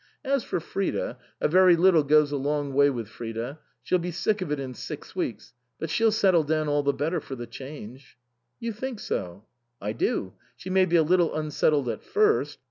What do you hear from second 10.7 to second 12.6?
may be a little unsettled at first.